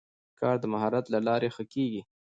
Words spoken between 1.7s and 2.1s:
کېږي